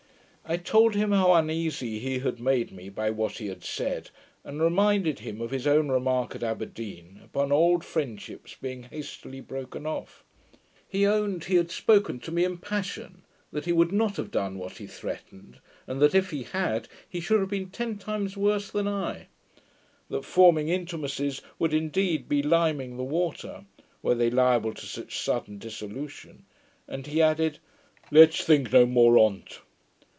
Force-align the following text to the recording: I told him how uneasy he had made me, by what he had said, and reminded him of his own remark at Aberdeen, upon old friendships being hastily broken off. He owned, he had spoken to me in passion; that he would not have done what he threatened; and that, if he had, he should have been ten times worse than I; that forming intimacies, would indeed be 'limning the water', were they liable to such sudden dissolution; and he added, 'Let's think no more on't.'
I 0.43 0.57
told 0.57 0.95
him 0.95 1.13
how 1.13 1.31
uneasy 1.31 1.99
he 1.99 2.19
had 2.19 2.37
made 2.41 2.73
me, 2.73 2.89
by 2.89 3.09
what 3.09 3.33
he 3.37 3.47
had 3.47 3.63
said, 3.63 4.09
and 4.43 4.61
reminded 4.61 5.19
him 5.19 5.39
of 5.39 5.49
his 5.51 5.65
own 5.65 5.87
remark 5.87 6.35
at 6.35 6.43
Aberdeen, 6.43 7.21
upon 7.23 7.53
old 7.53 7.85
friendships 7.85 8.57
being 8.61 8.83
hastily 8.83 9.39
broken 9.39 9.85
off. 9.85 10.25
He 10.89 11.07
owned, 11.07 11.45
he 11.45 11.55
had 11.55 11.71
spoken 11.71 12.19
to 12.21 12.33
me 12.33 12.43
in 12.43 12.57
passion; 12.57 13.21
that 13.53 13.63
he 13.63 13.71
would 13.71 13.93
not 13.93 14.17
have 14.17 14.29
done 14.29 14.57
what 14.57 14.73
he 14.79 14.87
threatened; 14.87 15.59
and 15.87 16.01
that, 16.01 16.13
if 16.13 16.31
he 16.31 16.43
had, 16.43 16.89
he 17.07 17.21
should 17.21 17.39
have 17.39 17.49
been 17.49 17.69
ten 17.69 17.97
times 17.97 18.35
worse 18.35 18.69
than 18.71 18.89
I; 18.89 19.27
that 20.09 20.25
forming 20.25 20.67
intimacies, 20.67 21.41
would 21.59 21.73
indeed 21.73 22.27
be 22.27 22.43
'limning 22.43 22.97
the 22.97 23.05
water', 23.05 23.63
were 24.03 24.15
they 24.15 24.29
liable 24.29 24.73
to 24.73 24.85
such 24.85 25.17
sudden 25.17 25.59
dissolution; 25.59 26.43
and 26.89 27.07
he 27.07 27.21
added, 27.21 27.59
'Let's 28.11 28.43
think 28.43 28.73
no 28.73 28.85
more 28.85 29.17
on't.' 29.17 29.61